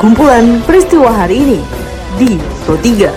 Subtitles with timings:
[0.00, 1.60] Kumpulan peristiwa hari ini
[2.16, 3.12] di Pro 3.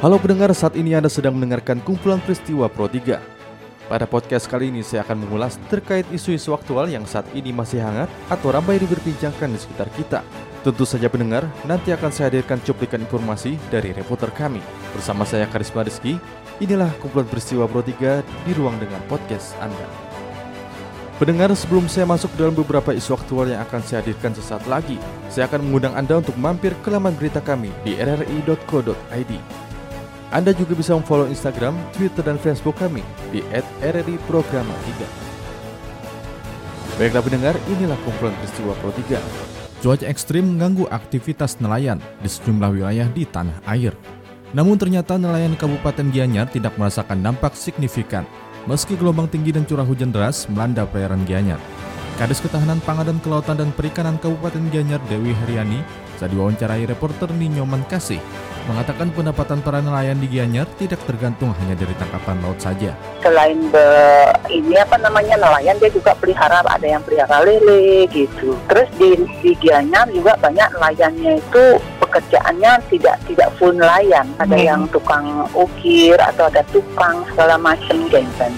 [0.00, 3.20] Halo pendengar, saat ini Anda sedang mendengarkan kumpulan peristiwa Pro 3.
[3.86, 8.10] Pada podcast kali ini saya akan mengulas terkait isu-isu aktual yang saat ini masih hangat
[8.26, 10.20] atau ramai diperbincangkan di sekitar kita.
[10.66, 14.58] Tentu saja pendengar, nanti akan saya hadirkan cuplikan informasi dari reporter kami.
[14.90, 16.18] Bersama saya Karisma Rizky,
[16.60, 19.88] inilah kumpulan peristiwa Pro 3 di ruang dengan podcast Anda.
[21.16, 25.00] Pendengar, sebelum saya masuk dalam beberapa isu aktual yang akan saya hadirkan sesaat lagi,
[25.32, 29.32] saya akan mengundang Anda untuk mampir ke laman berita kami di rri.co.id.
[30.28, 33.00] Anda juga bisa memfollow Instagram, Twitter, dan Facebook kami
[33.32, 33.40] di
[33.80, 34.88] @rri_programa3.
[37.00, 39.16] Baiklah pendengar, inilah kumpulan peristiwa Pro 3.
[39.80, 43.96] Cuaca ekstrim mengganggu aktivitas nelayan di sejumlah wilayah di tanah air.
[44.54, 48.22] Namun ternyata nelayan Kabupaten Gianyar tidak merasakan dampak signifikan
[48.66, 51.58] meski gelombang tinggi dan curah hujan deras melanda perairan Gianyar.
[52.16, 55.84] Kadis Ketahanan Pangan dan Kelautan dan Perikanan Kabupaten Gianyar Dewi Heriani
[56.16, 58.16] saat diwawancarai reporter Ninyoman Kasih
[58.66, 62.96] mengatakan pendapatan para nelayan di Gianyar tidak tergantung hanya dari tangkapan laut saja.
[63.20, 63.84] selain be,
[64.50, 69.52] ini apa namanya nelayan dia juga pelihara ada yang pelihara lele gitu terus di di
[69.60, 71.64] Gianyar juga banyak nelayannya itu
[72.16, 74.64] pekerjaannya tidak tidak full nelayan ada Hmm.
[74.64, 78.48] yang tukang ukir atau ada tukang segala macam gitu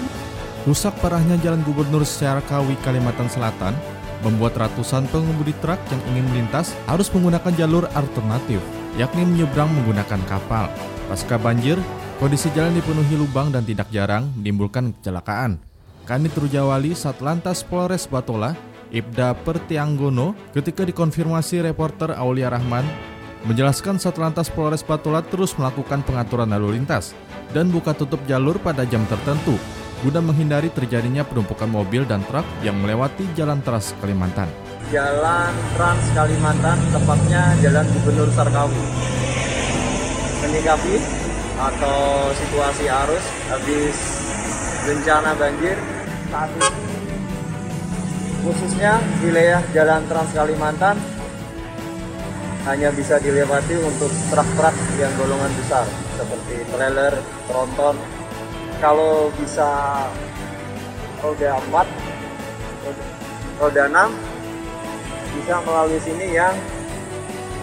[0.63, 3.75] Rusak parahnya jalan gubernur Syarkawi Kalimantan Selatan
[4.23, 8.59] membuat ratusan pengemudi truk yang ingin melintas harus menggunakan jalur alternatif,
[8.99, 10.67] yakni menyeberang menggunakan kapal.
[11.07, 11.79] Pasca banjir,
[12.19, 15.57] kondisi jalan dipenuhi lubang dan tidak jarang menimbulkan kecelakaan.
[16.03, 18.53] Kanit Rujawali Satlantas Polres Batola,
[18.91, 22.83] Ibda Pertianggono, ketika dikonfirmasi reporter Aulia Rahman,
[23.47, 27.15] menjelaskan Satlantas Polres Batola terus melakukan pengaturan lalu lintas
[27.55, 29.55] dan buka tutup jalur pada jam tertentu
[29.99, 34.47] guna menghindari terjadinya penumpukan mobil dan truk yang melewati jalan Trans Kalimantan.
[34.95, 38.79] Jalan Trans Kalimantan, tepatnya Jalan Gubernur Sarkawi.
[40.39, 40.95] Menyikapi
[41.59, 43.95] atau situasi arus habis
[44.87, 45.75] bencana banjir
[46.31, 46.71] saat ini
[48.39, 50.95] khususnya wilayah Jalan Trans Kalimantan
[52.67, 55.87] hanya bisa dilewati untuk truk-truk yang golongan besar
[56.19, 57.13] seperti trailer,
[57.47, 57.95] tronton.
[58.79, 59.67] Kalau bisa
[61.23, 61.87] roda 4,
[63.59, 66.55] roda 6 bisa melalui sini yang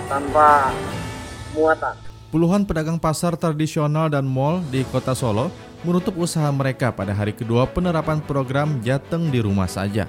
[0.08, 0.72] tanpa
[1.52, 1.96] muatan.
[2.28, 5.48] Puluhan pedagang pasar tradisional dan mal di kota Solo
[5.86, 10.04] menutup usaha mereka pada hari kedua penerapan program Jateng di rumah saja.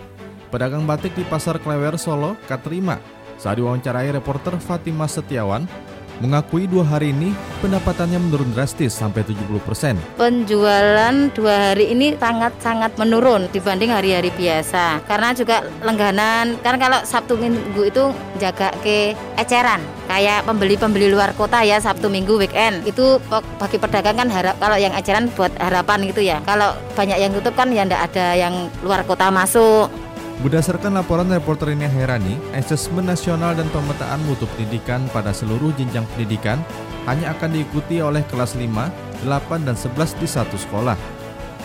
[0.48, 2.98] Pedagang batik di Pasar Klewer Solo, Katrima,
[3.38, 5.70] saat diwawancarai reporter Fatima Setiawan,
[6.18, 7.30] mengakui dua hari ini
[7.62, 10.18] pendapatannya menurun drastis sampai 70%.
[10.18, 15.06] penjualan dua hari ini sangat-sangat menurun dibanding hari-hari biasa.
[15.06, 18.10] Karena juga lengganan kan kalau Sabtu Minggu itu
[18.42, 19.82] jaga ke eceran.
[20.10, 22.82] Kayak pembeli-pembeli luar kota ya Sabtu Minggu weekend.
[22.90, 23.22] Itu
[23.62, 26.42] bagi pedagang kan harap kalau yang eceran buat harapan gitu ya.
[26.50, 30.07] Kalau banyak yang tutup kan ya ndak ada yang luar kota masuk
[30.38, 36.62] Berdasarkan laporan reporter ini Herani, asesmen nasional dan pemetaan mutu pendidikan pada seluruh jenjang pendidikan
[37.10, 38.70] hanya akan diikuti oleh kelas 5,
[39.26, 40.94] 8, dan 11 di satu sekolah.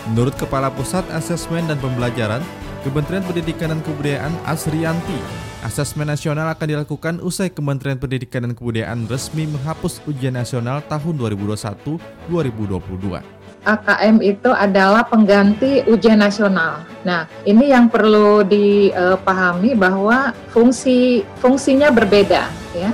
[0.09, 2.41] Menurut Kepala Pusat Asesmen dan Pembelajaran,
[2.81, 5.21] Kementerian Pendidikan dan Kebudayaan Asrianti,
[5.61, 13.42] asesmen nasional akan dilakukan usai Kementerian Pendidikan dan Kebudayaan resmi menghapus ujian nasional tahun 2021-2022.
[13.63, 16.83] AKM itu adalah pengganti ujian nasional.
[17.07, 22.91] Nah, ini yang perlu dipahami bahwa fungsi fungsinya berbeda ya.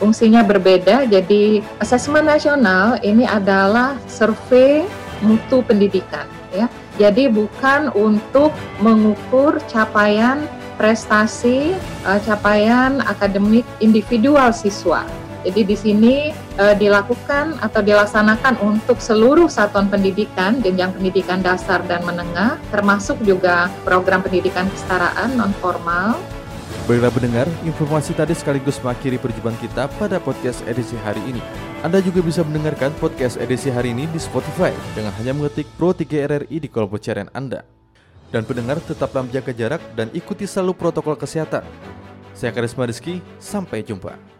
[0.00, 1.04] Fungsinya berbeda.
[1.04, 4.88] Jadi, asesmen nasional ini adalah survei
[5.20, 6.66] mutu pendidikan ya.
[7.00, 10.44] Jadi bukan untuk mengukur capaian
[10.76, 15.04] prestasi eh, capaian akademik individual siswa.
[15.40, 16.14] Jadi di sini
[16.60, 23.72] eh, dilakukan atau dilaksanakan untuk seluruh satuan pendidikan, jenjang pendidikan dasar dan menengah, termasuk juga
[23.82, 26.20] program pendidikan kesetaraan non formal.
[26.84, 31.38] Baiklah pendengar, informasi tadi sekaligus mengakhiri perjumpaan kita pada podcast edisi hari ini.
[31.86, 36.26] Anda juga bisa mendengarkan podcast edisi hari ini di Spotify dengan hanya mengetik Pro 3
[36.26, 37.62] RRI di kolom pencarian Anda.
[38.34, 41.62] Dan pendengar tetaplah menjaga jarak dan ikuti selalu protokol kesehatan.
[42.34, 44.39] Saya Karisma Rizky, sampai jumpa.